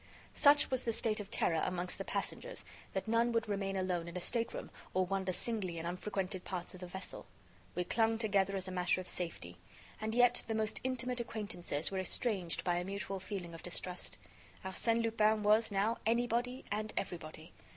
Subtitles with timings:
[0.33, 4.17] Such was the state of terror amongst the passengers that none would remain alone in
[4.17, 7.27] a stateroom or wander singly in unfrequented parts of the vessel.
[7.75, 9.57] We clung together as a matter of safety.
[10.01, 14.17] And yet the most intimate acquaintances were estranged by a mutual feeling of distrust.
[14.65, 17.53] Arsène Lupin was, now, anybody and everybody.